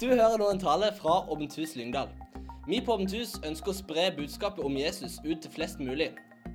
[0.00, 2.08] Du hører nå en tale fra Åpent hus Lyngdal.
[2.64, 6.06] Vi på Åpent hus ønsker å spre budskapet om Jesus ut til flest mulig.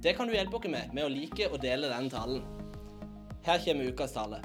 [0.02, 2.42] Det kan du hjelpe oss med med å like og dele denne talen.
[3.46, 4.42] Her kommer ukas tale.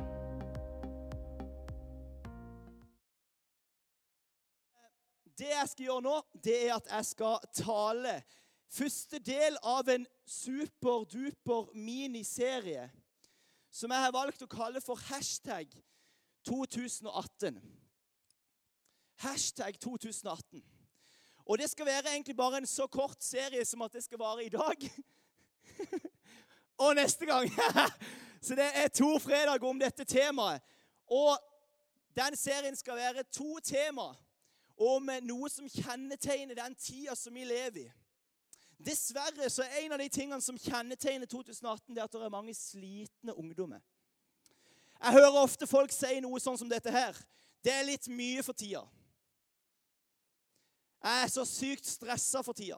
[5.33, 8.19] Det jeg skal gjøre nå, det er at jeg skal tale
[8.69, 12.91] første del av en superduper miniserie
[13.73, 15.73] som jeg har valgt å kalle for hashtag
[16.45, 17.63] 2018.
[19.21, 20.63] Hashtag 2018.
[21.45, 24.45] Og det skal være egentlig bare en så kort serie som at det skal vare
[24.45, 24.91] i dag.
[26.85, 27.51] og neste gang.
[28.47, 30.63] så det er to fredager om dette temaet.
[31.07, 31.37] Og
[32.17, 34.15] den serien skal være to tema
[34.77, 37.91] om noe som kjennetegner den tida som vi lever i.
[38.81, 42.55] Dessverre så er en av de tingene som kjennetegner 2018, det at det er mange
[42.57, 43.83] slitne ungdommer.
[45.03, 47.17] Jeg hører ofte folk si noe sånn som dette her.
[47.65, 48.87] Det er litt mye for tida.
[51.01, 52.77] Jeg er så sykt stressa for tida.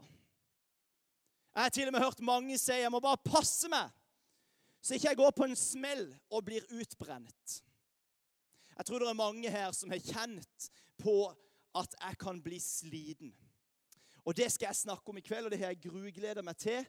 [1.54, 3.90] Jeg har til og med hørt mange si jeg må bare passe meg
[4.82, 7.62] så ikke jeg går på en smell og blir utbrent.
[8.72, 11.14] Jeg tror det er mange her som har kjent på
[11.78, 13.30] at jeg kan bli sliten.
[14.24, 16.84] Og Det skal jeg snakke om i kveld, og det har jeg grugleda meg til.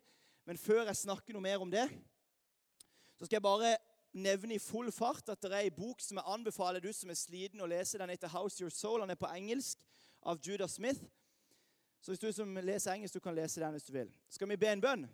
[0.46, 1.86] Men før jeg snakker noe mer om det,
[3.18, 3.78] så skal jeg bare
[4.14, 7.18] nevne i full fart at det er en bok som jeg anbefaler du som er
[7.18, 7.98] sliten, å lese.
[7.98, 9.02] Den heter 'House Your Soul'.
[9.02, 9.78] Den er på engelsk
[10.24, 11.02] av Judah Smith.
[12.04, 14.10] Så hvis du som leser engelsk, du kan lese den hvis du vil.
[14.28, 15.06] Skal vi be en bønn?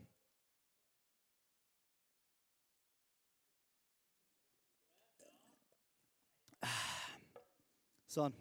[8.10, 8.34] Sånn.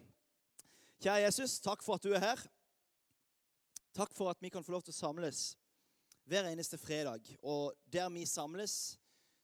[0.97, 2.41] Kjære Jesus, takk for at du er her.
[3.93, 5.51] Takk for at vi kan få lov til å samles
[6.25, 7.29] hver eneste fredag.
[7.45, 8.97] Og der vi samles,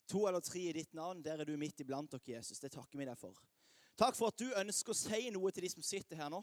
[0.10, 2.58] to eller tre i ditt navn, der er du midt iblant dere, Jesus.
[2.58, 3.38] Det takker vi deg for.
[4.02, 6.42] Takk for at du ønsker å si noe til de som sitter her nå.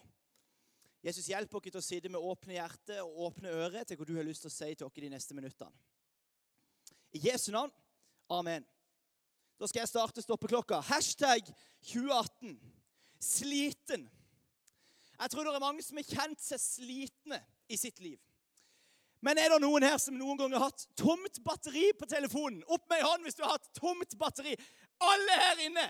[1.03, 4.15] Jesus, hjelp oss til å sitte med åpne hjerte og åpne ører til hva du
[4.15, 5.73] har lyst til å si til oss de neste minuttene.
[7.13, 7.73] I Jesu navn.
[8.31, 8.65] Amen.
[9.59, 10.79] Da skal jeg starte stoppeklokka.
[10.87, 11.51] Hashtag
[11.91, 12.55] 2018.
[13.23, 14.07] Sliten.
[15.19, 18.19] Jeg tror det er mange som har kjent seg slitne i sitt liv.
[19.23, 22.63] Men er det noen her som noen gang har hatt tomt batteri på telefonen?
[22.67, 24.57] Opp med ei hånd hvis du har hatt tomt batteri.
[25.03, 25.85] Alle her inne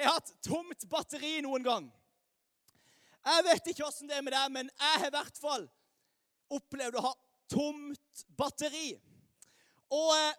[0.00, 1.86] har hatt tomt batteri noen gang.
[3.20, 5.66] Jeg vet ikke åssen det er med deg, men jeg har i hvert fall
[6.50, 7.12] opplevd å ha
[7.50, 8.94] tomt batteri.
[9.90, 10.38] Og eh,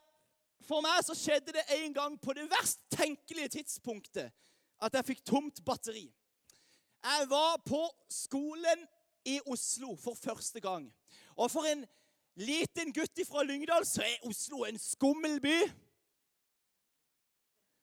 [0.66, 4.32] for meg så skjedde det en gang på det verst tenkelige tidspunktet
[4.82, 6.08] at jeg fikk tomt batteri.
[7.02, 7.82] Jeg var på
[8.14, 8.86] skolen
[9.26, 10.88] i Oslo for første gang.
[11.38, 11.84] Og for en
[12.42, 15.58] liten gutt fra Lyngdal så er Oslo en skummel by.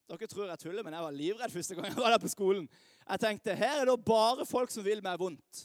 [0.09, 2.69] Dere tror jeg tuller, men jeg var livredd første gang jeg var der på skolen.
[3.09, 5.65] Jeg tenkte her er det bare folk som vil meg vondt.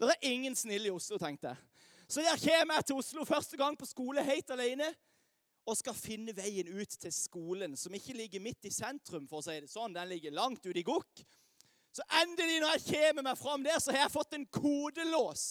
[0.00, 1.56] Det er ingen snille i Oslo, tenkte jeg.
[2.10, 4.88] Så der kommer jeg til Oslo første gang på skole helt alene
[5.68, 9.44] og skal finne veien ut til skolen, som ikke ligger midt i sentrum, for å
[9.44, 9.94] si det sånn.
[9.94, 11.22] Den ligger langt ute i gokk.
[11.94, 15.44] Så endelig, når jeg kommer meg fram der, så har jeg fått en kodelås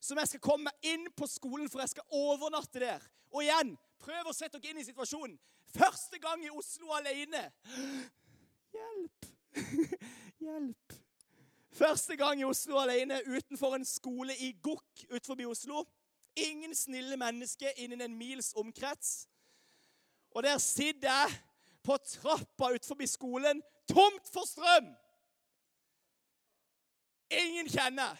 [0.00, 3.04] som jeg skal komme inn på skolen, for jeg skal overnatte der.
[3.34, 5.36] Og igjen, prøv å sette dere inn i situasjonen.
[5.74, 7.42] Første gang i Oslo alene.
[8.72, 9.26] Hjelp!
[10.44, 10.92] Hjelp!
[11.78, 15.84] Første gang i Oslo alene utenfor en skole i Gokk utenfor Oslo.
[16.36, 19.28] Ingen snille mennesker innen en mils omkrets.
[20.30, 21.36] Og der sitter jeg
[21.82, 24.90] på trappa utenfor skolen, tomt for strøm.
[27.30, 28.16] Ingen kjenner.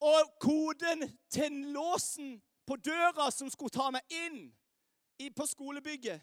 [0.00, 4.50] Og koden til låsen på døra som skulle ta meg inn
[5.36, 6.18] på skolebygget,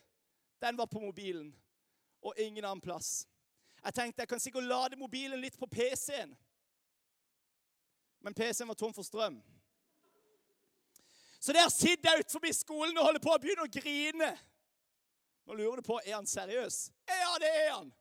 [0.60, 1.54] den var på mobilen.
[2.22, 3.28] Og ingen annen plass.
[3.84, 6.36] Jeg tenkte jeg kan sikkert lade mobilen litt på PC-en.
[8.20, 9.40] Men PC-en var tom for strøm.
[11.40, 14.34] Så der sitter jeg utenfor skolen og holder på å begynne å grine.
[15.48, 16.90] Nå lurer du på er han seriøs.
[17.08, 17.94] Ja, det er han.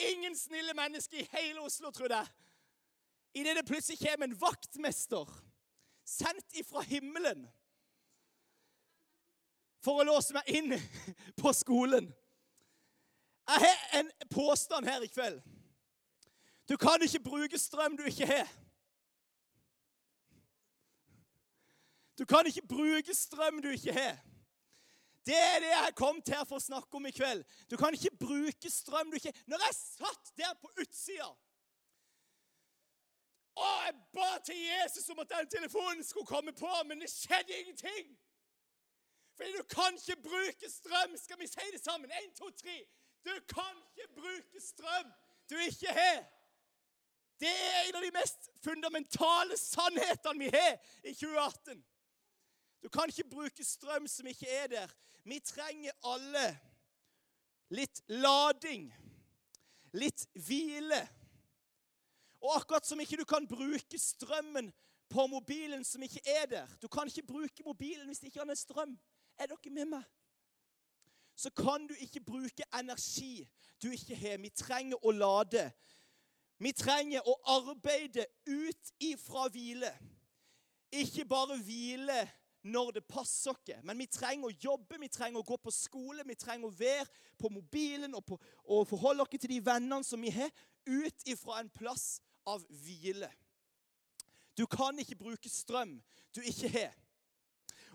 [0.00, 2.32] Ingen snille mennesker i hele Oslo, trodde jeg.
[3.34, 5.28] Idet det plutselig kommer en vaktmester
[6.04, 7.44] sendt ifra himmelen
[9.82, 10.74] for å låse meg inn
[11.40, 12.08] på skolen.
[13.48, 15.42] Jeg har en påstand her i kveld.
[16.68, 18.48] Du kan ikke bruke strøm du ikke har.
[22.18, 24.16] Du kan ikke bruke strøm du ikke har.
[25.26, 27.44] Det er det jeg kom til her for å snakke om i kveld.
[27.70, 29.42] Du kan ikke bruke strøm du ikke har.
[29.46, 31.30] Når jeg satt der på utsida
[33.54, 37.58] og jeg ba til Jesus om at den telefonen skulle komme på, men det skjedde
[37.58, 38.18] ingenting.
[39.36, 41.16] Fordi du kan ikke bruke strøm.
[41.16, 42.10] Skal vi si det sammen?
[42.10, 42.76] Én, to, tre.
[43.24, 45.12] Du kan ikke bruke strøm
[45.50, 46.24] du ikke har.
[47.40, 51.80] Det er en av de mest fundamentale sannhetene vi har i 2018.
[52.82, 54.94] Du kan ikke bruke strøm som ikke er der.
[55.24, 56.46] Vi trenger alle
[57.74, 58.88] litt lading,
[59.94, 61.02] litt hvile.
[62.42, 64.72] Og akkurat som ikke du kan bruke strømmen
[65.12, 68.58] på mobilen som ikke er der Du kan ikke bruke mobilen hvis det ikke er
[68.58, 68.96] strøm.
[69.38, 70.06] Er dere med meg?
[71.42, 73.48] Så kan du ikke bruke energi
[73.82, 74.38] du ikke har.
[74.38, 75.64] Vi trenger å lade.
[76.62, 79.90] Vi trenger å arbeide ut ifra hvile.
[80.94, 82.20] Ikke bare hvile
[82.62, 86.22] når det passer oss, men vi trenger å jobbe, vi trenger å gå på skole,
[86.28, 87.08] vi trenger å være
[87.40, 88.38] på mobilen og, på,
[88.70, 90.52] og forholde oss til de vennene som vi har,
[90.86, 93.30] ut ifra en plass av hvile.
[94.54, 95.96] Du kan ikke bruke strøm
[96.36, 96.94] du ikke har.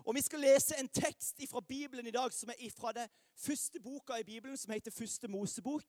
[0.08, 3.80] Og Vi skal lese en tekst fra Bibelen i dag som er fra den første
[3.80, 5.84] boka i Bibelen, som heter Første Mosebok,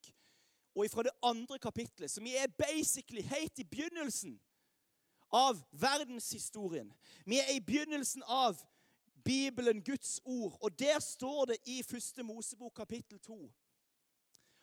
[0.76, 4.42] og fra det andre kapitlet, som er basically helt i begynnelsen
[5.32, 6.92] av verdenshistorien.
[7.26, 8.60] Vi er i begynnelsen av
[9.24, 13.52] Bibelen, Guds ord, og der står det i Første Mosebok kapittel 2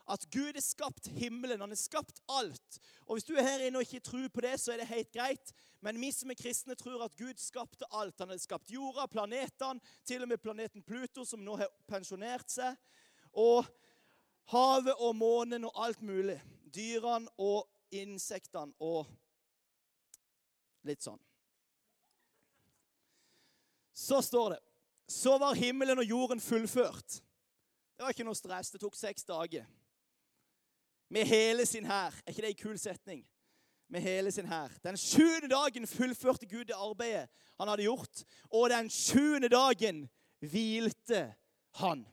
[0.08, 2.80] at Gud har skapt himmelen, han har skapt alt.
[3.06, 5.12] Og Hvis du er her inne og ikke tror på det, så er det helt
[5.12, 5.52] greit.
[5.80, 8.18] Men vi som er kristne, tror at Gud skapte alt.
[8.18, 12.78] Han har skapt jorda, planetene, til og med planeten Pluto, som nå har pensjonert seg.
[13.32, 13.66] Og
[14.54, 16.38] havet og månen og alt mulig.
[16.74, 19.10] Dyrene og insektene og
[20.86, 21.20] litt sånn.
[23.96, 24.60] Så står det
[25.08, 27.20] Så var himmelen og jorden fullført.
[27.96, 28.70] Det var ikke noe stress.
[28.70, 29.66] Det tok seks dager
[31.08, 32.14] med hele sin hær.
[32.26, 33.26] Er ikke det en kul setning?
[33.88, 34.72] Med hele sin hær.
[34.84, 37.28] Den sjuende dagen fullførte Gud det arbeidet
[37.60, 38.24] han hadde gjort.
[38.50, 40.08] Og den sjuende dagen
[40.40, 41.34] hvilte
[41.74, 42.06] han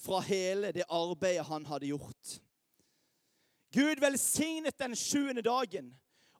[0.00, 2.40] fra hele det arbeidet han hadde gjort.
[3.72, 5.92] Gud velsignet den sjuende dagen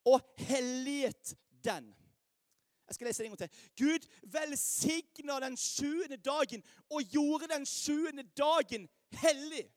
[0.04, 1.94] og helliget den.
[2.88, 3.68] Jeg skal lese det en gang til.
[3.78, 9.68] Gud velsigna den sjuende dagen og gjorde den sjuende dagen hellig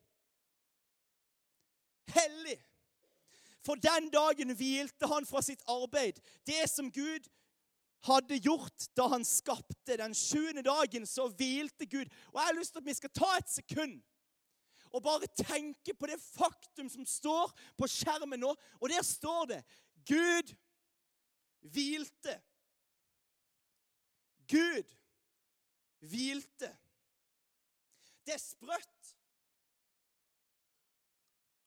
[2.12, 2.58] hellig.
[3.64, 6.20] For den dagen hvilte han fra sitt arbeid.
[6.46, 7.28] Det som Gud
[8.04, 9.96] hadde gjort da han skapte.
[9.96, 12.10] Den sjuende dagen så hvilte Gud.
[12.32, 14.02] Og jeg har lyst til at vi skal ta et sekund
[14.94, 18.52] og bare tenke på det faktum som står på skjermen nå.
[18.78, 19.62] Og der står det
[20.06, 20.52] Gud
[21.74, 22.36] hvilte.
[24.46, 24.94] Gud
[26.04, 26.70] hvilte.
[28.24, 29.16] Det er sprøtt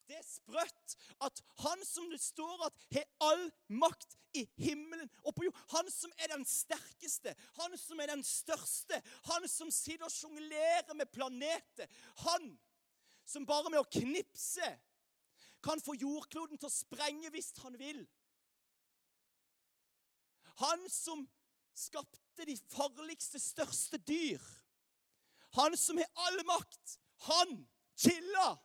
[0.08, 0.96] det er sprøtt
[1.26, 5.90] at han som det står at har all makt i himmelen og på jord, han
[5.92, 11.12] som er den sterkeste, han som er den største, han som sitter og sjonglerer med
[11.12, 11.90] planeter,
[12.24, 12.52] han
[13.28, 14.70] som bare med å knipse
[15.64, 18.06] kan få jordkloden til å sprenge hvis han vil.
[20.62, 21.26] Han som
[21.78, 24.42] skapte de farligste, største dyr.
[25.58, 26.98] Han som har all makt.
[27.28, 27.60] Han
[27.98, 28.56] chilla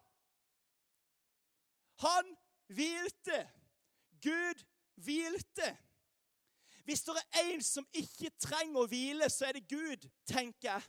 [2.03, 2.37] han
[2.73, 3.39] hvilte.
[4.23, 4.65] Gud
[5.03, 5.71] hvilte.
[6.85, 10.83] Hvis det er en som ikke trenger å hvile, så er det Gud, tenker jeg.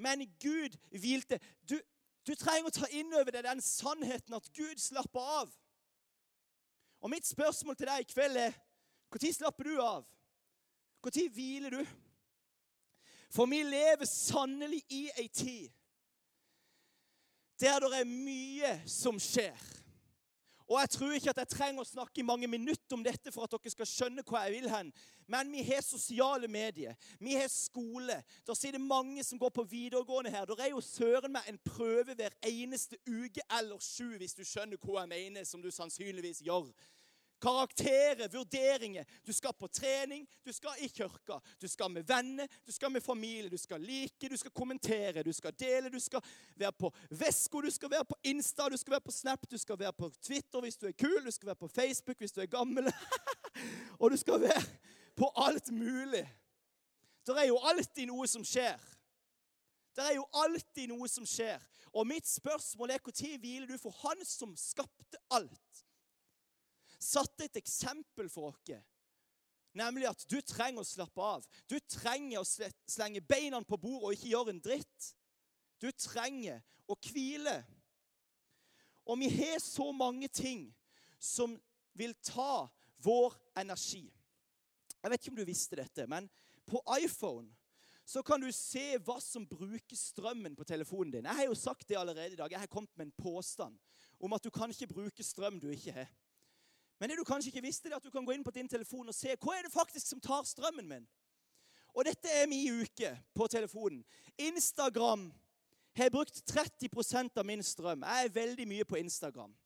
[0.00, 1.40] Men Gud hvilte.
[1.68, 1.76] Du,
[2.26, 5.50] du trenger å ta inn over deg den sannheten at Gud slapper av.
[7.00, 8.56] Og mitt spørsmål til deg i kveld er
[9.10, 10.06] når slapper du av?
[11.02, 11.82] Når hviler du?
[13.34, 15.70] For vi lever sannelig i ei tid
[17.60, 19.58] der det er mye som skjer.
[20.70, 23.42] Og Jeg tror ikke at jeg trenger å snakke i mange minutter om dette for
[23.42, 24.92] at dere skal skjønne hvor jeg vil hen.
[25.30, 28.20] Men vi har sosiale medier, vi har skole.
[28.46, 30.46] Der det mange som går på videregående her.
[30.46, 34.78] Der er jo søren meg en prøve hver eneste uke eller sju, hvis du skjønner
[34.78, 36.70] hva jeg mener, som du sannsynligvis gjør.
[37.40, 39.04] Karakterer, vurderinger.
[39.26, 41.38] Du skal på trening, du skal i kirka.
[41.60, 43.50] Du skal med venner, du skal med familie.
[43.50, 45.90] Du skal like, du skal kommentere, du skal dele.
[45.90, 46.20] Du skal
[46.56, 49.78] være på Vesko, du skal være på Insta, du skal være på Snap, du skal
[49.78, 52.46] være på Twitter hvis du er kul, du skal være på Facebook hvis du er
[52.46, 52.92] gammel.
[54.00, 54.62] Og du skal være
[55.16, 56.24] på alt mulig.
[57.26, 58.80] Det er jo alltid noe som skjer.
[59.96, 61.60] Det er jo alltid noe som skjer.
[61.92, 65.84] Og mitt spørsmål er når hviler du for Han som skapte alt?
[67.00, 68.80] Satte et eksempel for oss.
[69.72, 71.46] Nemlig at du trenger å slappe av.
[71.70, 72.46] Du trenger å
[72.90, 75.10] slenge beina på bordet og ikke gjøre en dritt.
[75.80, 77.60] Du trenger å hvile.
[79.06, 80.68] Og vi har så mange ting
[81.18, 81.54] som
[81.96, 82.66] vil ta
[83.04, 84.04] vår energi.
[85.00, 86.28] Jeg vet ikke om du visste dette, men
[86.68, 87.48] på iPhone
[88.10, 91.28] så kan du se hva som bruker strømmen på telefonen din.
[91.28, 92.50] Jeg har jo sagt det allerede i dag.
[92.50, 93.78] Jeg har kommet med en påstand
[94.18, 96.10] om at du kan ikke bruke strøm du ikke har.
[97.00, 99.08] Men det du kanskje ikke visste, er at du kan gå inn på din telefon
[99.08, 101.06] og se hva er det faktisk som tar strømmen min.
[101.96, 104.02] Og dette er min uke på telefonen.
[104.38, 105.30] Instagram
[105.96, 108.04] har brukt 30% av min strøm.
[108.04, 109.56] Jeg er veldig mye på Instagram.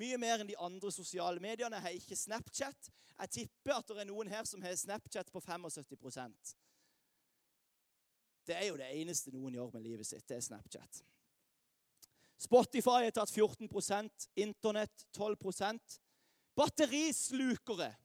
[0.00, 1.76] Mye mer enn de andre sosiale mediene.
[1.76, 2.90] Jeg har ikke Snapchat.
[3.20, 6.56] Jeg tipper at det er noen her som har Snapchat på 75%
[8.46, 10.24] Det er jo det eneste noen gjør med livet sitt.
[10.28, 11.04] Det er Snapchat.
[12.40, 15.36] Spotify har tatt 14% Internett 12
[16.60, 17.96] Batterislukere.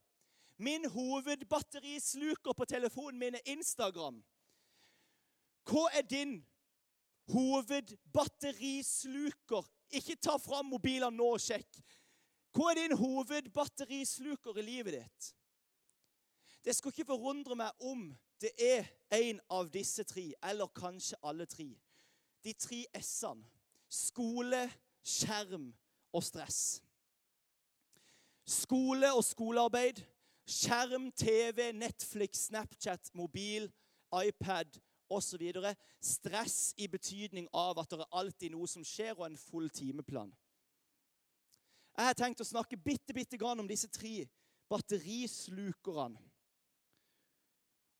[0.58, 4.24] Min hovedbatterisluker på telefonen min er Instagram.
[5.68, 6.46] Hva er din
[7.34, 9.64] hovedbatterisluker?
[9.92, 11.82] Ikke ta fram mobilen nå og sjekk.
[12.56, 15.36] Hva er din hovedbatterisluker i livet ditt?
[16.64, 18.88] Det skulle ikke forundre meg om det er
[19.20, 21.80] en av disse tre, eller kanskje alle tre.
[22.44, 23.44] De tre S-ene.
[23.92, 24.72] Skole,
[25.04, 25.76] skjerm
[26.16, 26.85] og stress.
[28.46, 30.04] Skole og skolearbeid
[30.46, 33.72] Skjerm, TV, Netflix, Snapchat, mobil,
[34.14, 34.78] iPad
[35.10, 35.42] osv.
[36.02, 40.30] Stress i betydning av at det er alltid noe som skjer, og en full timeplan.
[41.96, 44.28] Jeg har tenkt å snakke bitte, bitte grann om disse tre
[44.70, 46.22] batterislukerne.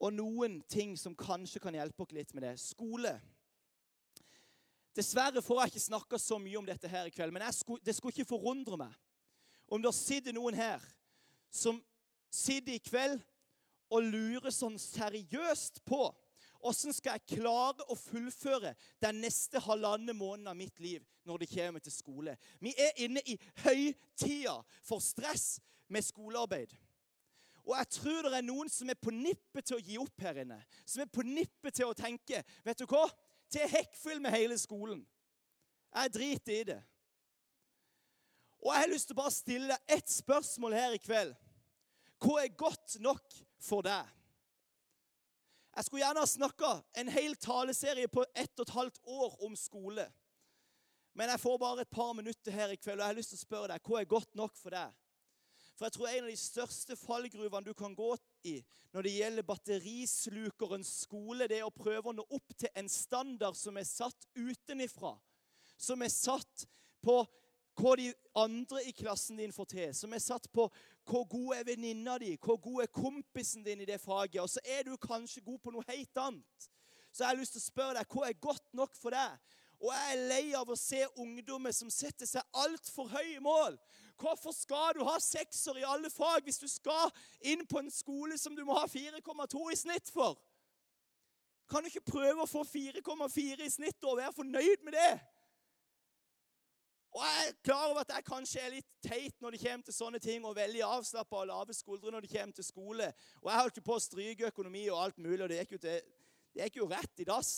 [0.06, 2.54] Og noen ting som kanskje kan hjelpe oss litt med det.
[2.62, 3.16] Skole.
[4.96, 7.96] Dessverre får jeg ikke snakka så mye om dette her i kveld, men skulle, det
[7.98, 8.94] skulle ikke forundre meg
[9.68, 10.84] om det sitter noen her
[11.54, 11.80] som
[12.34, 13.22] sitter i kveld
[13.94, 16.04] og lurer sånn seriøst på
[16.66, 21.52] åssen skal jeg klare å fullføre den neste halvannen måneden av mitt liv når det
[21.54, 22.36] kommer til skole.
[22.62, 25.60] Vi er inne i høytida for stress
[25.92, 26.74] med skolearbeid.
[27.66, 30.42] Og jeg tror det er noen som er på nippet til å gi opp her
[30.44, 30.60] inne.
[30.86, 33.08] Som er på nippet til å tenke Vet du hva?
[33.50, 35.02] Til hekkfyll med hele skolen.
[35.96, 36.82] Jeg driter i det.
[38.66, 41.36] Og jeg har lyst til å bare stille deg ett spørsmål her i kveld.
[42.18, 44.08] Hva er godt nok for deg?
[45.76, 49.54] Jeg skulle gjerne ha snakka en hel taleserie på ett og et halvt år om
[49.60, 50.08] skole.
[51.14, 53.40] Men jeg får bare et par minutter her i kveld, og jeg har lyst til
[53.40, 54.98] å spørre deg hva er godt nok for deg.
[55.76, 58.10] For jeg tror en av de største fallgruvene du kan gå
[58.48, 58.58] i
[58.96, 63.60] når det gjelder batterislukerens skole, det er å prøve å nå opp til en standard
[63.60, 65.14] som er satt utenifra.
[65.78, 66.64] Som er satt
[67.04, 67.20] på
[67.76, 68.08] hva de
[68.40, 70.70] andre i klassen din får til, som er satt på
[71.06, 74.64] hvor god er venninna di, hvor god er kompisen din i det faget, og så
[74.64, 76.70] er du kanskje god på noe helt annet.
[77.12, 79.36] Så jeg har lyst til å spørre deg hva er godt nok for deg?
[79.84, 83.76] Og jeg er lei av å se ungdommer som setter seg altfor høye mål.
[84.20, 87.12] Hvorfor skal du ha sekser i alle fag hvis du skal
[87.44, 90.40] inn på en skole som du må ha 4,2 i snitt for?
[91.70, 95.14] Kan du ikke prøve å få 4,4 i snitt og være fornøyd med det?
[97.16, 99.96] Og Jeg er klar over at jeg kanskje er litt teit når det kommer til
[99.96, 103.08] sånne ting, og veldig avslappa og lave skuldre når det kommer til skole.
[103.40, 106.12] Og Jeg holdt jo på å stryke økonomi og alt mulig, og det gikk til,
[106.52, 107.54] det gikk jo rett i dass.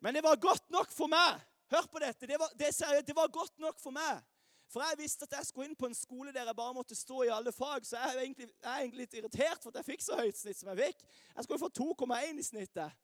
[0.00, 1.44] Men det var godt nok for meg.
[1.70, 2.26] Hør på dette.
[2.26, 2.72] Det var, det,
[3.04, 4.24] det var godt nok for meg.
[4.72, 7.24] For jeg visste at jeg skulle inn på en skole der jeg bare måtte stå
[7.26, 7.84] i alle fag.
[7.84, 10.40] Så jeg er egentlig, jeg er egentlig litt irritert for at jeg fikk så høyt
[10.40, 11.06] snitt som jeg fikk.
[11.36, 13.00] Jeg skulle få 2,1 i snittet.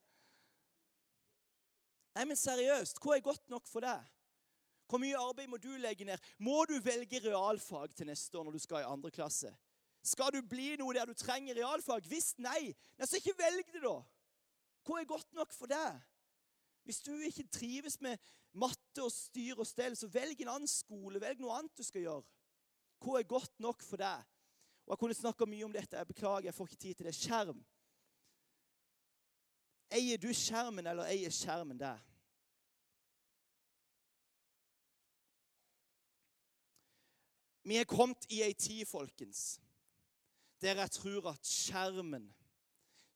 [2.16, 4.15] Nei, men seriøst, hva er godt nok for deg?
[4.86, 6.18] Hvor mye arbeid må du legge ned?
[6.38, 9.50] Må du velge realfag til neste år når du skal i andre klasse?
[10.06, 12.06] Skal du bli noe der du trenger realfag?
[12.06, 13.96] Hvis nei, nei så ikke velg det, da.
[14.86, 15.98] Hva er godt nok for deg?
[16.86, 18.22] Hvis du ikke trives med
[18.54, 21.18] matte og styr og stell, så velg en annen skole.
[21.20, 22.22] Velg noe annet du skal gjøre.
[23.02, 24.22] Hva er godt nok for deg?
[24.86, 25.98] Og Jeg kunne snakka mye om dette.
[25.98, 27.16] Jeg beklager, jeg får ikke tid til det.
[27.18, 27.64] Skjerm.
[29.90, 31.98] Eier du skjermen, eller eier skjermen deg?
[37.66, 39.58] Vi er kommet i ei tid, folkens,
[40.62, 42.28] der jeg tror at skjermen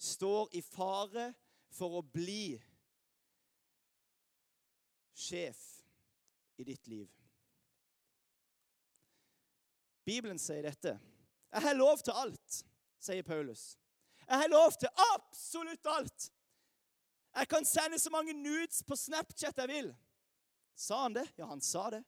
[0.00, 1.28] står i fare
[1.70, 2.56] for å bli
[5.14, 5.60] sjef
[6.58, 7.06] i ditt liv.
[10.08, 10.96] Bibelen sier dette.
[11.50, 12.60] Jeg har lov til alt,
[12.98, 13.76] sier Paulus.
[14.26, 16.30] Jeg har lov til absolutt alt.
[17.38, 19.92] Jeg kan sende så mange nudes på Snapchat jeg vil.
[20.74, 21.28] Sa han det?
[21.38, 22.02] Ja, han sa det.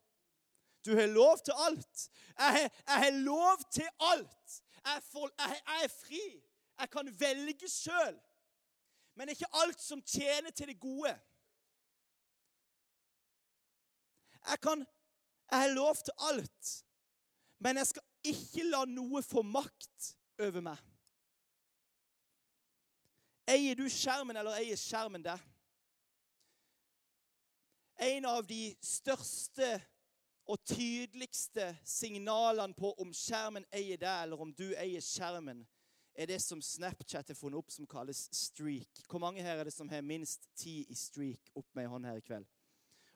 [0.85, 2.11] Du har lov til alt.
[2.39, 4.62] Jeg har, lov til alt.
[4.85, 6.45] Jeg, for, jeg, jeg, er fri.
[6.79, 8.19] Jeg kan velge sjøl.
[9.15, 11.21] Men det er ikke alt som tjener til det gode.
[14.49, 14.87] Jeg kan
[15.51, 16.85] Jeg har lov til alt.
[17.59, 20.79] Men jeg skal ikke la noe få makt over meg.
[23.53, 25.49] Eier du skjermen, eller eier skjermen deg?
[28.03, 29.69] En av de største
[30.47, 35.63] og tydeligste signalene på om skjermen eier deg, eller om du eier skjermen,
[36.15, 39.05] er det som Snapchat har funnet opp, som kalles streak.
[39.09, 41.53] Hvor mange her er det som har minst ti i streak?
[41.57, 42.49] Opp med ei hånd her i kveld.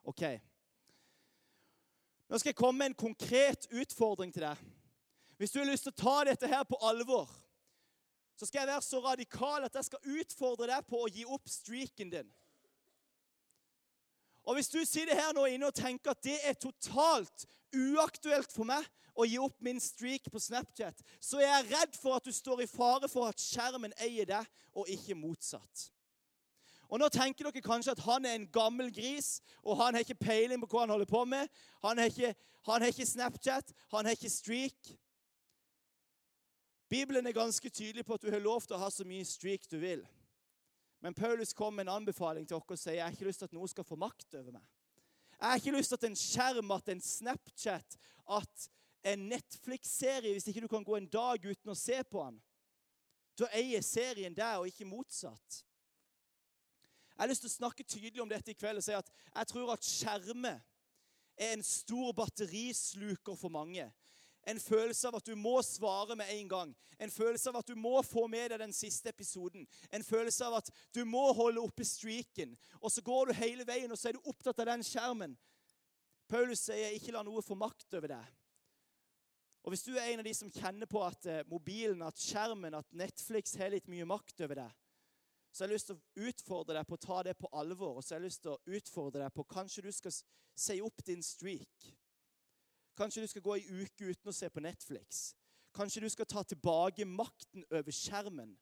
[0.06, 0.22] Ok.
[2.26, 4.62] Nå skal jeg komme med en konkret utfordring til deg.
[5.36, 7.28] Hvis du har lyst til å ta dette her på alvor,
[8.36, 11.48] så skal jeg være så radikal at jeg skal utfordre deg på å gi opp
[11.48, 12.32] streaken din.
[14.46, 18.68] Og Hvis du sitter her nå inne og tenker at det er totalt uaktuelt for
[18.68, 18.84] meg
[19.16, 22.62] å gi opp min streak på Snapchat, så er jeg redd for at du står
[22.62, 25.88] i fare for at skjermen eier deg, og ikke motsatt.
[26.86, 30.20] Og Nå tenker dere kanskje at han er en gammel gris, og han har ikke
[30.20, 31.48] peiling på hva han holder på med.
[31.82, 32.34] Han har ikke,
[32.68, 34.92] han har ikke Snapchat, han har ikke streak.
[36.92, 39.66] Bibelen er ganske tydelig på at du har lov til å ha så mye streak
[39.72, 40.06] du vil.
[41.04, 43.50] Men Paulus kom med en anbefaling til oss og sier jeg har ikke lyst til
[43.50, 44.64] at noe skal få makt over meg.
[45.36, 47.98] Jeg har ikke lyst til at en skjerm, at en Snapchat,
[48.38, 48.68] at
[49.06, 52.40] en Netflix-serie Hvis ikke du kan gå en dag uten å se på den,
[53.36, 55.60] da eier serien deg, og ikke motsatt.
[57.12, 59.48] Jeg har lyst til å snakke tydelig om dette i kveld og si at jeg
[59.52, 60.58] tror at skjermer
[61.36, 63.86] er en stor batterisluker for mange.
[64.46, 66.74] En følelse av at du må svare med en gang.
[67.02, 69.66] En følelse av at du må få med deg den siste episoden.
[69.90, 72.54] En følelse av at du må holde oppe streaken.
[72.80, 75.36] Og så går du hele veien og så er du opptatt av den skjermen.
[76.30, 78.32] Paulus sier 'ikke la noe få makt over deg'.
[79.66, 82.74] Og Hvis du er en av de som kjenner på at eh, mobilen, at skjermen,
[82.74, 84.74] at Netflix har litt mye makt over deg,
[85.50, 87.96] så jeg har lyst til å utfordre deg på å ta det på alvor.
[87.96, 91.02] Og så har jeg lyst til å utfordre deg på kanskje du skal si opp
[91.06, 91.88] din streak.
[92.96, 95.34] Kanskje du skal gå ei uke uten å se på Netflix.
[95.76, 98.54] Kanskje du skal ta tilbake makten over skjermen,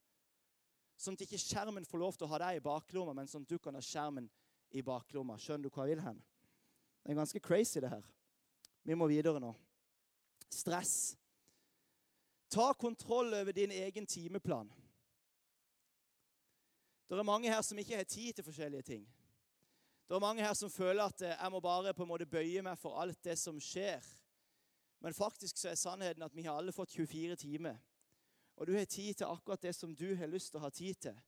[0.98, 3.52] sånn at ikke skjermen får lov til å ha deg i baklomma, men sånn at
[3.52, 4.26] du kan ha skjermen
[4.74, 5.38] i baklomma.
[5.38, 6.18] Skjønner du hva jeg vil hen?
[7.04, 8.06] Det er ganske crazy, det her.
[8.82, 9.52] Vi må videre nå.
[10.50, 11.14] Stress.
[12.50, 14.70] Ta kontroll over din egen timeplan.
[17.08, 19.06] Det er mange her som ikke har tid til forskjellige ting.
[20.08, 22.62] Det er mange her som føler at eh, jeg må bare på en måte bøye
[22.64, 24.02] meg for alt det som skjer.
[25.04, 27.76] Men faktisk så er sannheten at vi har alle fått 24 timer.
[28.56, 30.96] Og du har tid til akkurat det som du har lyst til å ha tid
[31.04, 31.18] til.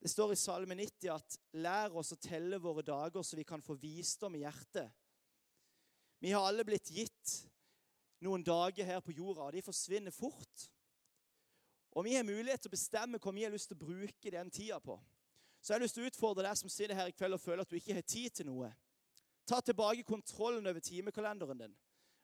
[0.00, 3.60] Det står i Salme 90 at 'lær oss å telle våre dager, så vi kan
[3.62, 4.88] få visdom i hjertet'.
[6.20, 7.34] Vi har alle blitt gitt
[8.24, 10.70] noen dager her på jorda, og de forsvinner fort.
[11.92, 14.50] Og vi har mulighet til å bestemme hva vi har lyst til å bruke den
[14.50, 14.96] tida på.
[15.60, 17.62] Så jeg har lyst til å utfordre deg som sitter her i kveld og føler
[17.62, 18.72] at du ikke har tid til noe.
[19.44, 21.76] Ta tilbake kontrollen over timekalenderen din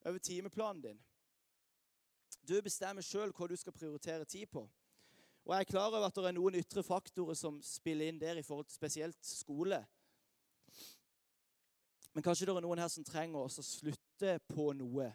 [0.07, 0.99] over timeplanen din.
[2.47, 4.62] Du bestemmer sjøl hva du skal prioritere tid på.
[5.47, 8.38] Og Jeg er klar over at det er noen ytre faktorer som spiller inn der
[8.38, 9.79] i forhold til spesielt skole.
[12.14, 15.11] Men kanskje det er noen her som trenger å slutte på noe.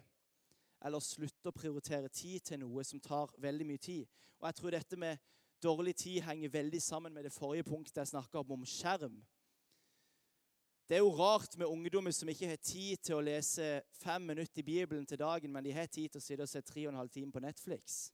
[0.82, 4.08] Eller slutte å prioritere tid til noe som tar veldig mye tid.
[4.40, 5.20] Og jeg tror dette med
[5.62, 9.20] dårlig tid henger veldig sammen med det forrige punktet jeg snakka om, om skjerm.
[10.88, 14.60] Det er jo rart med ungdommer som ikke har tid til å lese fem minutter
[14.60, 16.92] i Bibelen til dagen, men de har tid til å sitte og se tre og
[16.92, 18.10] en halv time på Netflix.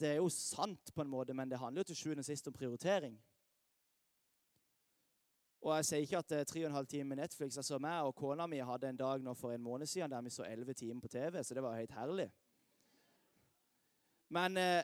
[0.00, 2.48] Det er jo sant på en måte, men det handler jo til sjuende og sist
[2.48, 3.16] om prioritering.
[5.60, 7.56] Og jeg sier ikke at det er tre og en halv time med Netflix.
[7.56, 10.30] altså meg og kona mi hadde en dag nå for en måned siden der vi
[10.30, 12.30] så elleve timer på TV, så det var helt herlig.
[14.28, 14.82] Men eh,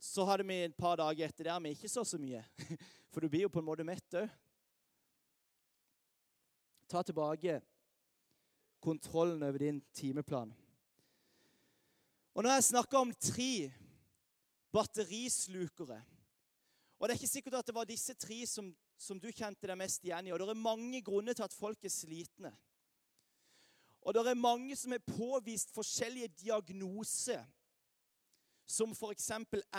[0.00, 2.40] så hadde vi et par dager etter der vi ikke så så mye.
[3.12, 4.30] For du blir jo på en måte mett òg.
[6.90, 7.60] Ta tilbake
[8.80, 10.54] kontrollen over din timeplan.
[12.34, 13.68] Og nå har jeg snakker om tre
[14.72, 16.00] batterislukere.
[16.98, 19.78] Og Det er ikke sikkert at det var disse tre som, som du kjente deg
[19.78, 20.32] mest igjen i.
[20.32, 22.52] Og Det er mange grunner til at folk er slitne.
[24.00, 27.44] Og det er mange som har påvist forskjellige diagnoser
[28.70, 29.30] som f.eks.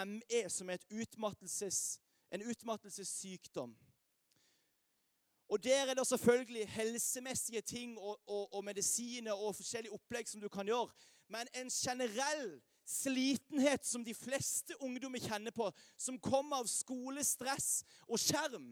[0.06, 2.00] ME, som er utmattelses,
[2.32, 3.76] en utmattelsessykdom.
[5.52, 10.42] Og Der er det selvfølgelig helsemessige ting og, og, og, medisiner og forskjellige opplegg som
[10.42, 10.88] du kan gjøre.
[11.28, 18.20] Men en generell slitenhet som de fleste ungdommer kjenner på, som kommer av skolestress og
[18.20, 18.72] skjerm,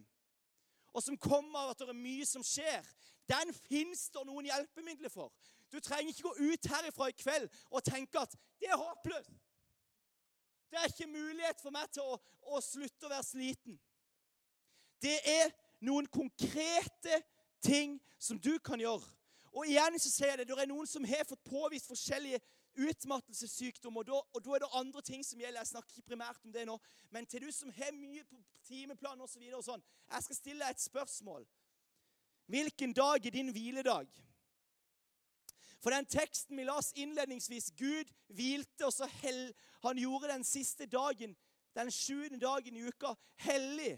[0.93, 2.87] og som kommer av at det er mye som skjer,
[3.29, 5.31] den fins det noen hjelpemidler for.
[5.71, 9.35] Du trenger ikke gå ut herifra i kveld og tenke at det er håpløst.
[10.69, 12.17] Det er ikke mulighet for meg til å,
[12.53, 13.79] å slutte å være sliten.
[15.01, 15.51] Det er
[15.85, 17.21] noen konkrete
[17.63, 19.05] ting som du kan gjøre.
[19.55, 22.41] Og igjen så sier jeg det, det er noen som har fått påvist forskjellige
[22.79, 24.03] utmattelsessykdommer.
[24.03, 25.63] Og da, og da er det andre ting som gjelder.
[25.63, 26.77] Jeg snakker ikke primært om det nå.
[27.09, 29.41] Men til du som har mye på timeplan osv.
[29.41, 31.47] Så og sånn, jeg skal stille deg et spørsmål.
[32.49, 34.09] Hvilken dag er din hviledag?
[35.79, 40.85] For den teksten vi las innledningsvis Gud hvilte, og så hell, han gjorde den siste
[40.85, 41.35] dagen,
[41.75, 43.13] den sjuende dagen i uka,
[43.45, 43.95] hellig.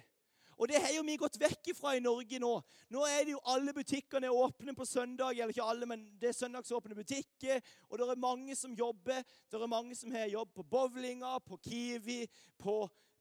[0.62, 2.52] Og det har jo vi gått vekk ifra i Norge nå.
[2.94, 5.34] Nå er det jo alle butikkene åpne på søndag.
[5.34, 7.64] Eller ikke alle, men det er søndagsåpne butikker.
[7.90, 9.24] Og det er mange som jobber.
[9.50, 12.28] Det er mange som har jobb på bowlinga, på Kiwi,
[12.62, 12.76] på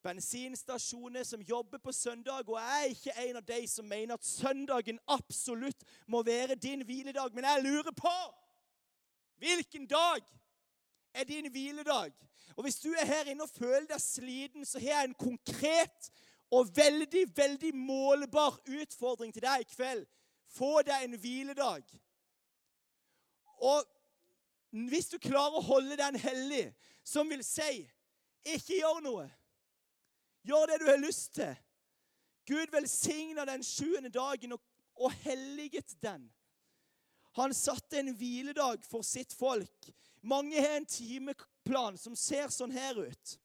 [0.04, 2.44] bensinstasjoner, som jobber på søndag.
[2.44, 6.84] Og jeg er ikke en av de som mener at søndagen absolutt må være din
[6.84, 7.32] hviledag.
[7.32, 8.14] Men jeg lurer på
[9.40, 10.20] hvilken dag
[11.14, 12.12] er din hviledag?
[12.56, 16.10] Og hvis du er her inne og føler deg sliten, så har jeg en konkret
[16.50, 20.06] og veldig, veldig målbar utfordring til deg i kveld.
[20.50, 21.84] Få deg en hviledag.
[23.60, 23.84] Og
[24.90, 26.66] hvis du klarer å holde den hellig,
[27.04, 27.84] som vil si
[28.46, 29.28] ikke gjør noe
[30.40, 31.56] Gjør det du har lyst til.
[32.48, 34.60] Gud velsigna den sjuende dagen og,
[34.96, 36.30] og helliget den.
[37.38, 39.90] Han satte en hviledag for sitt folk.
[40.20, 43.36] Mange har en timeplan som ser sånn her ut.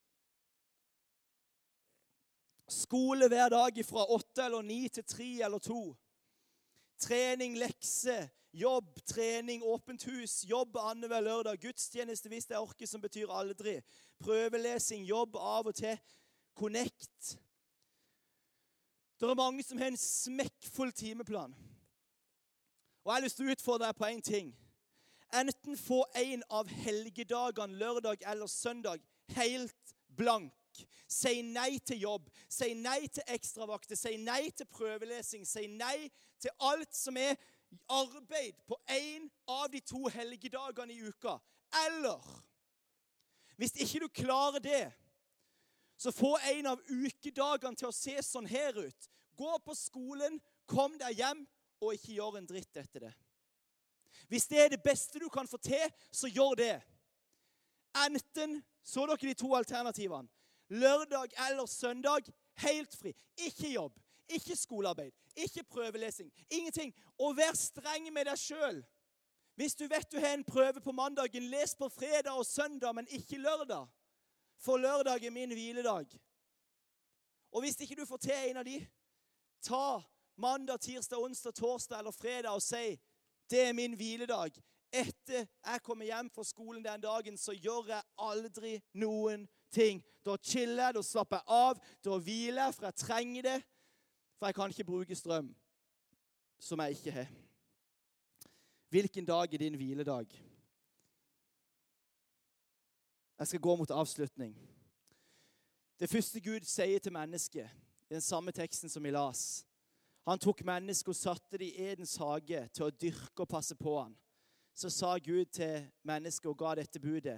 [2.71, 5.93] Skole hver dag fra åtte eller ni til tre eller to.
[6.97, 8.17] Trening, lekse,
[8.55, 11.61] jobb, trening, åpent hus, jobb annenhver lørdag.
[11.61, 13.77] Gudstjeneste hvis det er orker, som betyr aldri.
[14.23, 15.99] Prøvelesing, jobb av og til.
[16.55, 17.35] Connect.
[19.19, 21.53] Det er mange som har en smekkfull timeplan.
[23.05, 24.47] Og Jeg har lyst til å utfordre deg på én ting.
[25.37, 29.03] Enten få en av helgedagene, lørdag eller søndag,
[29.35, 30.53] helt blank.
[31.07, 36.09] Si nei til jobb, si nei til ekstravakter, si nei til prøvelesing, si nei
[36.41, 37.37] til alt som er
[37.93, 41.37] arbeid på én av de to helgedagene i uka.
[41.85, 42.25] Eller
[43.55, 44.85] hvis ikke du klarer det,
[45.97, 49.11] så få en av ukedagene til å se sånn her ut.
[49.37, 51.45] Gå på skolen, kom deg hjem,
[51.85, 53.13] og ikke gjør en dritt etter det.
[54.31, 56.75] Hvis det er det beste du kan få til, så gjør det.
[58.05, 60.29] Enten så dere de to alternativene
[60.69, 63.13] lørdag eller søndag helt fri.
[63.37, 66.31] Ikke jobb, ikke skolearbeid, ikke prøvelesing.
[66.49, 66.93] Ingenting.
[67.19, 68.81] Og vær streng med deg sjøl.
[69.55, 73.07] Hvis du vet du har en prøve på mandagen, les på fredag og søndag, men
[73.07, 73.87] ikke lørdag.
[74.57, 76.05] For lørdag er min hviledag.
[77.51, 78.81] Og hvis ikke du får til en av de,
[79.63, 80.01] ta
[80.37, 82.95] mandag, tirsdag, onsdag, torsdag eller fredag og si
[83.49, 84.55] det er min hviledag.
[84.93, 90.01] Etter jeg kommer hjem fra skolen den dagen, så gjør jeg aldri noen ting.
[90.25, 93.57] Da chiller jeg, da slapper jeg av, da hviler jeg, for jeg trenger det.
[94.39, 95.51] For jeg kan ikke bruke strøm
[96.59, 97.29] som jeg ikke har.
[98.89, 100.31] Hvilken dag er din hviledag?
[103.39, 104.55] Jeg skal gå mot avslutning.
[105.99, 107.69] Det første Gud sier til mennesket,
[108.09, 109.65] i den samme teksten som vi las
[110.25, 113.93] Han tok mennesket og satte det i Edens hage til å dyrke og passe på
[113.99, 114.15] han.
[114.75, 117.37] Så sa Gud til mennesket og ga dette budet.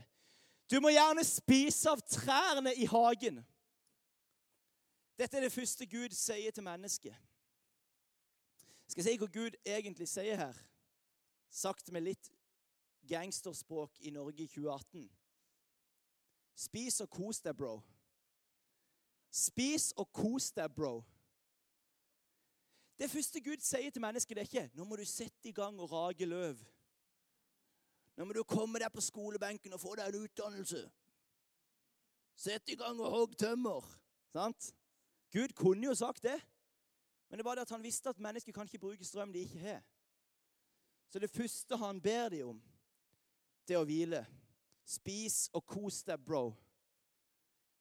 [0.71, 3.41] Du må gjerne spise av trærne i hagen.
[5.19, 7.15] Dette er det første Gud sier til mennesket.
[8.87, 10.57] Skal jeg si hva Gud egentlig sier her?
[11.51, 12.31] Sagt med litt
[13.07, 15.07] gangsterspråk i Norge i 2018.
[16.57, 17.75] Spis og kos deg, bro.
[19.31, 21.01] Spis og kos deg, bro.
[22.97, 25.79] Det første Gud sier til mennesket, det er ikke 'Nå må du sette i gang
[25.79, 26.65] og rage løv'.
[28.17, 30.91] Nå må du komme deg på skolebenken og få deg en utdannelse.
[32.35, 33.85] Sett i gang og hogg tømmer.
[34.33, 34.73] Sant?
[35.31, 36.41] Gud kunne jo sagt det,
[37.29, 39.59] men det var det at han visste at mennesker kan ikke bruke strøm de ikke
[39.59, 39.83] har.
[41.09, 42.61] Så det første han ber dem om,
[43.67, 44.25] det er å hvile.
[44.87, 46.53] Spis og kos deg, bro.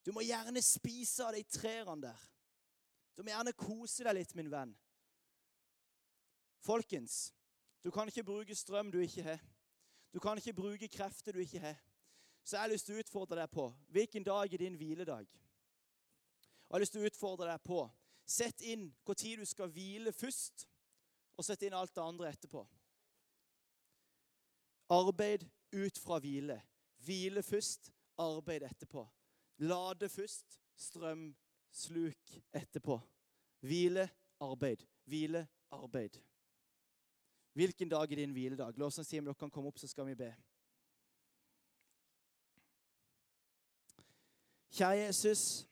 [0.07, 2.25] Du må gjerne spise av de trærne der.
[3.17, 4.75] Du må gjerne kose deg litt, min venn.
[6.67, 7.35] Folkens,
[7.85, 9.43] du kan ikke bruke strøm du ikke har.
[10.13, 11.77] Du kan ikke bruke krefter du ikke har.
[12.45, 15.27] Så jeg har lyst til å utfordre deg på hvilken dag er din hviledag.
[15.27, 17.85] Jeg har lyst til å utfordre deg på
[18.27, 20.67] Sett inn når du skal hvile først,
[21.39, 22.65] og sett inn alt det andre etterpå.
[24.91, 26.57] Arbeid ut fra hvile.
[27.07, 29.05] Hvile først, arbeid etterpå.
[29.63, 31.29] Lade først, strøm,
[31.71, 32.99] sluk etterpå.
[33.63, 34.09] Hvile,
[34.43, 34.83] arbeid.
[35.07, 36.19] Hvile, arbeid.
[37.57, 38.77] Hvilken dag er din hviledag?
[38.77, 40.27] Lovsangsteamet, dere kan komme opp, så skal vi be.
[44.77, 45.65] Kjære Jesus,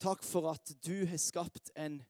[0.00, 2.00] takk for at du har skapt en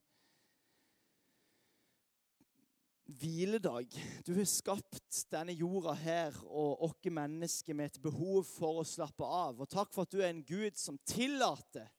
[3.19, 3.91] hviledag.
[4.23, 9.27] Du har skapt denne jorda her og oss mennesker med et behov for å slappe
[9.27, 9.59] av.
[9.59, 11.91] Og takk for at du er en Gud som tillater,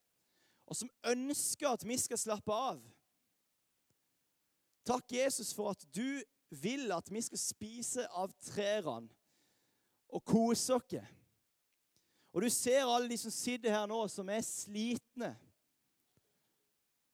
[0.64, 2.80] og som ønsker at vi skal slappe av.
[4.88, 6.24] Takk, Jesus, for at du
[6.62, 9.10] vil at vi skal spise av trærne
[10.14, 10.96] og kose oss.
[12.34, 15.30] Og du ser alle de som sitter her nå, som er slitne.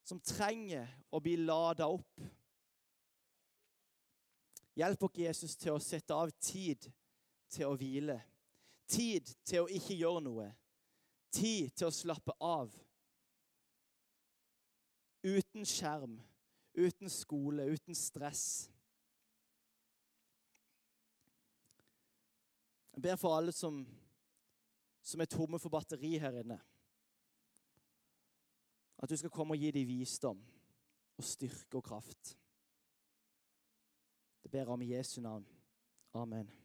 [0.04, 2.24] Som trenger å bli lada opp.
[4.80, 6.88] Hjelp oss, Jesus, til å sette av tid
[7.52, 8.16] til å hvile.
[8.88, 10.48] Tid til å ikke gjøre noe.
[11.30, 12.72] Tid til å slappe av.
[15.20, 16.16] Uten skjerm,
[16.72, 18.70] uten skole, uten stress.
[23.00, 23.78] Jeg ber for alle som,
[25.00, 26.58] som er tomme for batteri her inne.
[29.00, 30.42] At du skal komme og gi dem visdom
[31.16, 32.34] og styrke og kraft.
[34.44, 35.48] Det ber jeg om i Jesu navn.
[36.12, 36.59] Amen.